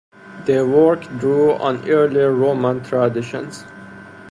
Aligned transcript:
Their 0.47 0.65
work 0.65 1.01
drew 1.19 1.51
on 1.53 1.87
earlier 1.87 2.31
Roman 2.33 2.81
traditions. 2.83 3.65